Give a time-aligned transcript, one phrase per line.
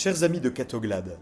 [0.00, 1.18] Chers amis de Catoglade,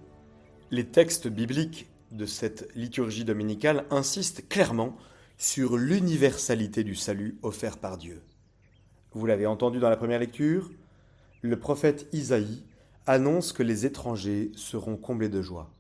[0.70, 4.94] les textes bibliques de cette liturgie dominicale insistent clairement
[5.38, 8.20] sur l'universalité du salut offert par Dieu.
[9.12, 10.70] Vous l'avez entendu dans la première lecture,
[11.40, 12.64] le prophète Isaïe
[13.06, 15.70] annonce que les étrangers seront comblés de joie.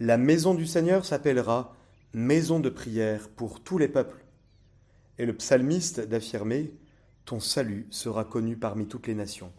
[0.00, 1.76] La maison du Seigneur s'appellera
[2.12, 4.24] maison de prière pour tous les peuples.
[5.18, 6.74] Et le psalmiste d'affirmer
[7.24, 9.52] Ton salut sera connu parmi toutes les nations.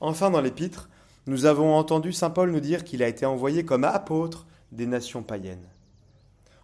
[0.00, 0.90] Enfin, dans l'épître,
[1.26, 5.22] nous avons entendu Saint Paul nous dire qu'il a été envoyé comme apôtre des nations
[5.22, 5.68] païennes.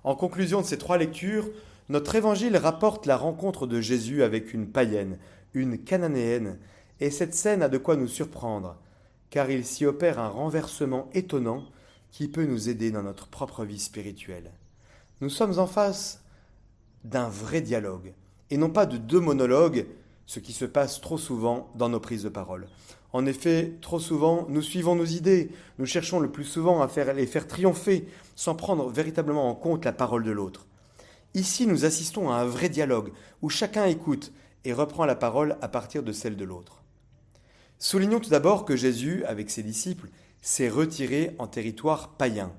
[0.05, 1.49] En conclusion de ces trois lectures,
[1.89, 5.19] notre évangile rapporte la rencontre de Jésus avec une païenne,
[5.55, 6.59] une cananéenne,
[7.01, 8.77] et cette scène a de quoi nous surprendre,
[9.31, 11.65] car il s'y opère un renversement étonnant
[12.11, 14.51] qui peut nous aider dans notre propre vie spirituelle.
[15.21, 16.23] Nous sommes en face
[17.05, 18.15] d'un vrai dialogue,
[18.51, 19.87] et non pas de deux monologues,
[20.27, 22.67] ce qui se passe trop souvent dans nos prises de parole.
[23.13, 27.15] En effet, trop souvent, nous suivons nos idées, nous cherchons le plus souvent à faire,
[27.15, 30.67] les faire triompher, sans prendre véritablement en compte la parole de l'autre.
[31.35, 34.33] Ici, nous assistons à un vrai dialogue, où chacun écoute
[34.65, 36.83] et reprend la parole à partir de celle de l'autre.
[37.79, 40.09] Soulignons tout d'abord que Jésus, avec ses disciples,
[40.43, 42.53] s'est retiré en territoire païen.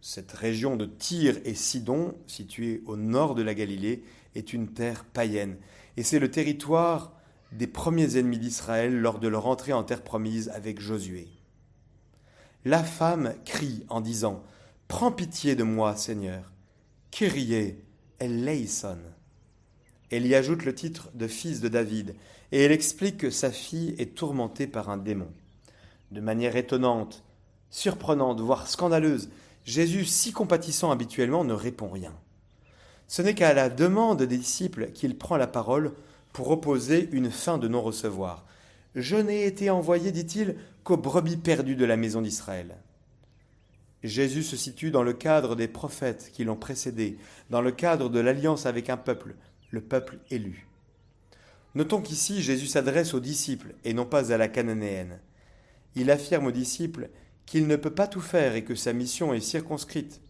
[0.00, 5.04] Cette région de Tyr et Sidon, située au nord de la Galilée, est une terre
[5.04, 5.56] païenne,
[5.96, 7.12] et c'est le territoire
[7.52, 11.28] des premiers ennemis d'Israël lors de leur entrée en terre promise avec Josué.
[12.64, 14.42] La femme crie en disant
[14.88, 16.50] Prends pitié de moi, Seigneur.
[17.10, 17.76] Kyrie
[18.20, 18.98] eleison.
[20.10, 22.14] Elle y ajoute le titre de fils de David
[22.52, 25.30] et elle explique que sa fille est tourmentée par un démon.
[26.10, 27.24] De manière étonnante,
[27.70, 29.30] surprenante, voire scandaleuse,
[29.64, 32.14] Jésus, si compatissant habituellement, ne répond rien.
[33.12, 35.92] Ce n'est qu'à la demande des disciples qu'il prend la parole
[36.32, 38.46] pour opposer une fin de non-recevoir.
[38.94, 42.74] Je n'ai été envoyé, dit-il, qu'aux brebis perdues de la maison d'Israël.
[44.02, 47.18] Jésus se situe dans le cadre des prophètes qui l'ont précédé,
[47.50, 49.34] dans le cadre de l'alliance avec un peuple,
[49.72, 50.66] le peuple élu.
[51.74, 55.20] Notons qu'ici Jésus s'adresse aux disciples et non pas à la cananéenne.
[55.96, 57.10] Il affirme aux disciples
[57.44, 60.22] qu'il ne peut pas tout faire et que sa mission est circonscrite.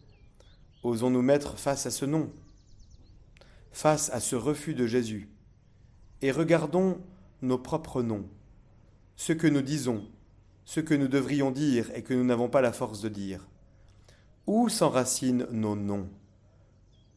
[0.82, 2.32] Osons-nous mettre face à ce nom,
[3.72, 5.28] face à ce refus de Jésus
[6.21, 6.99] et regardons
[7.43, 8.25] nos propres noms,
[9.16, 10.05] ce que nous disons,
[10.65, 13.47] ce que nous devrions dire et que nous n'avons pas la force de dire.
[14.47, 16.09] Où s'enracinent nos noms?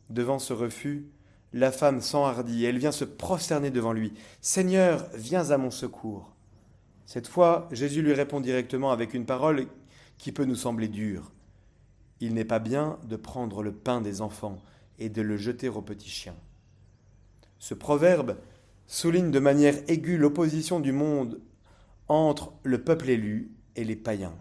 [0.10, 1.06] Devant ce refus,
[1.54, 4.14] la femme s'enhardit, elle vient se prosterner devant lui.
[4.42, 6.34] Seigneur, viens à mon secours.
[7.06, 9.68] Cette fois, Jésus lui répond directement avec une parole
[10.18, 11.32] qui peut nous sembler dure.
[12.20, 14.58] Il n'est pas bien de prendre le pain des enfants
[15.00, 16.36] et de le jeter aux petits chiens.
[17.60, 18.38] Ce proverbe
[18.88, 21.42] souligne de manière aiguë l'opposition du monde
[22.08, 24.36] entre le peuple élu et les païens.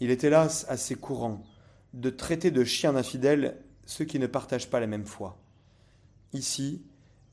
[0.00, 1.44] Il est hélas assez courant
[1.94, 3.56] de traiter de chiens infidèles
[3.86, 5.38] ceux qui ne partagent pas la même foi.
[6.32, 6.82] Ici,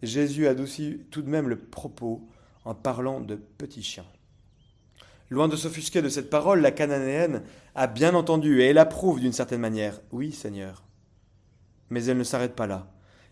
[0.02, 2.28] Jésus adoucit tout de même le propos
[2.64, 4.06] en parlant de petits chiens.
[5.30, 7.44] Loin de s'offusquer de cette parole, la cananéenne
[7.74, 10.00] a bien entendu et elle approuve d'une certaine manière.
[10.12, 10.84] Oui, Seigneur.
[11.90, 12.92] Mais elle ne s'arrête pas là.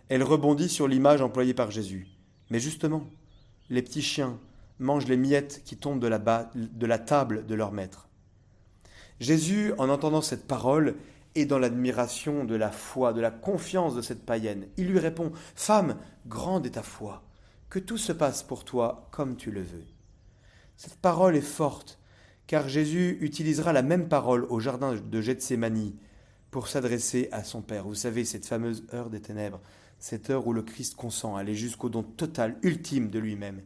[0.10, 2.08] Elle rebondit sur l'image employée par Jésus.
[2.50, 3.08] Mais justement,
[3.70, 4.38] les petits chiens
[4.80, 8.10] mangent les miettes qui tombent de la, table de leur maître.
[9.20, 10.96] Jésus, en entendant cette parole,
[11.36, 14.68] est dans l'admiration de la foi, de la confiance de cette païenne.
[14.78, 15.98] Il lui répond Femme,
[16.28, 17.24] grande est ta foi,
[17.70, 19.86] que tout se passe pour toi comme tu le veux.
[20.78, 22.00] Cette parole est forte,
[22.46, 25.96] car Jésus utilisera la même parole au jardin de Gethsémanie
[26.54, 27.84] pour s'adresser à son Père.
[27.84, 29.60] Vous savez, cette fameuse heure des ténèbres,
[29.98, 33.64] cette heure où le Christ consent à aller jusqu'au don total, ultime de lui-même.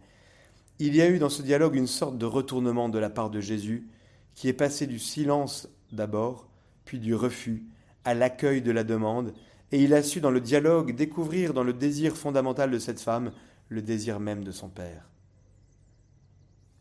[0.80, 3.42] Il y a eu dans ce dialogue une sorte de retournement de la part de
[3.42, 3.90] Jésus,
[4.36, 6.48] qui est passé du silence d'abord,
[6.86, 7.66] puis du refus,
[8.06, 9.34] à l'accueil de la demande,
[9.74, 13.34] et il a su dans le dialogue découvrir dans le désir fondamental de cette femme
[13.68, 15.10] le désir même de son Père.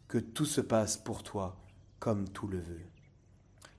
[0.06, 1.56] Que tout se passe pour toi
[1.98, 2.95] comme tout le veut.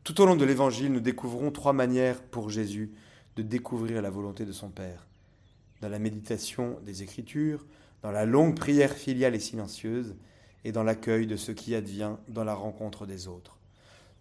[0.08, 2.94] Tout au long de l'Évangile, nous découvrons trois manières pour Jésus
[3.36, 5.06] de découvrir la volonté de son Père
[5.82, 7.66] dans la méditation des Écritures,
[8.04, 10.16] dans la longue prière filiale et silencieuse,
[10.64, 13.58] et dans l'accueil de ce qui advient dans la rencontre des autres.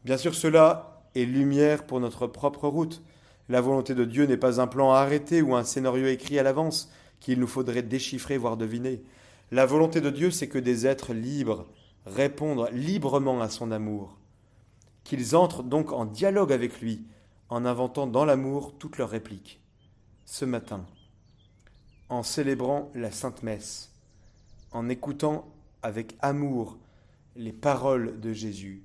[0.04, 3.00] Bien sûr, cela est lumière pour notre propre route.
[3.48, 6.90] La volonté de Dieu n'est pas un plan arrêté ou un scénario écrit à l'avance
[7.20, 9.04] qu'il nous faudrait déchiffrer, voire deviner.
[9.52, 11.68] La volonté de Dieu, c'est que des êtres libres
[12.06, 14.18] répondent librement à son amour,
[15.06, 17.04] qu'ils entrent donc en dialogue avec lui,
[17.48, 19.60] en inventant dans l'amour toutes leurs répliques.
[20.24, 20.84] Ce matin,
[22.08, 23.92] en célébrant la Sainte Messe,
[24.72, 25.46] en écoutant
[25.84, 26.76] avec amour
[27.36, 28.82] les paroles de Jésus,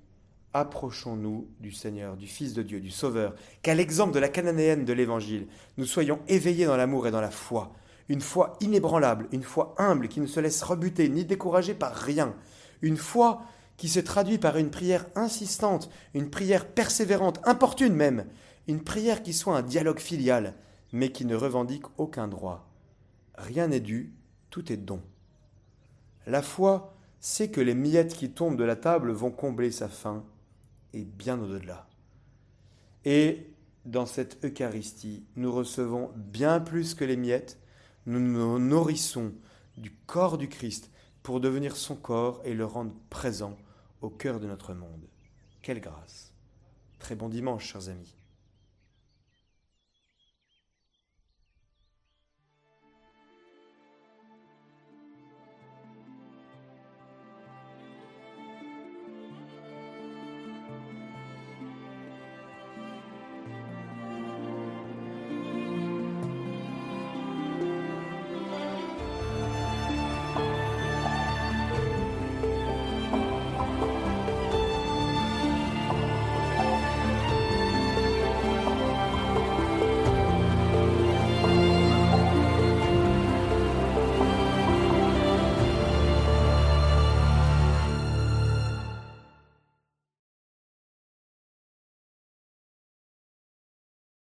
[0.53, 3.33] approchons-nous du Seigneur, du Fils de Dieu, du Sauveur,
[3.63, 5.47] qu'à l'exemple de la cananéenne de l'Évangile,
[5.77, 7.71] nous soyons éveillés dans l'amour et dans la foi,
[8.09, 12.35] une foi inébranlable, une foi humble qui ne se laisse rebuter ni décourager par rien,
[12.83, 13.41] une foi
[13.81, 18.27] qui se traduit par une prière insistante, une prière persévérante, importune même,
[18.67, 20.53] une prière qui soit un dialogue filial,
[20.93, 22.69] mais qui ne revendique aucun droit.
[23.33, 24.13] Rien n'est dû,
[24.51, 25.01] tout est don.
[26.27, 30.25] La foi sait que les miettes qui tombent de la table vont combler sa faim,
[30.93, 31.89] et bien au-delà.
[33.03, 33.49] Et
[33.85, 37.57] dans cette Eucharistie, nous recevons bien plus que les miettes,
[38.05, 39.33] nous nous nourrissons
[39.75, 40.91] du corps du Christ
[41.23, 43.57] pour devenir son corps et le rendre présent
[44.01, 45.07] au cœur de notre monde.
[45.61, 46.33] Quelle grâce.
[46.99, 48.17] Très bon dimanche, chers amis.